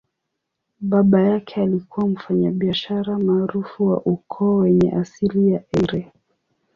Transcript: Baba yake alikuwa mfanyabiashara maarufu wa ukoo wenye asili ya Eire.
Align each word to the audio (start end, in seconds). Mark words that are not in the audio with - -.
Baba 0.81 1.21
yake 1.21 1.61
alikuwa 1.61 2.07
mfanyabiashara 2.07 3.19
maarufu 3.19 3.85
wa 3.87 3.97
ukoo 4.01 4.55
wenye 4.57 4.91
asili 4.91 5.51
ya 5.51 5.63
Eire. 5.77 6.11